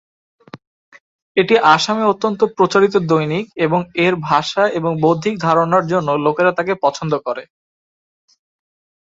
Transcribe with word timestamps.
এটি 1.37 1.55
আসামে 1.73 2.03
অত্যন্ত 2.05 2.39
প্রচারিত 2.57 2.95
দৈনিক 3.09 3.45
এবং 3.65 3.79
এর 4.05 4.13
ভাষা 4.29 4.63
এবং 4.77 4.91
বৌদ্ধিক 5.03 5.35
ধারণার 5.39 5.83
জন্য 5.91 6.09
লোকেরা 6.25 6.51
তাকে 6.57 6.73
পছন্দ 6.83 7.13
করে। 7.27 7.43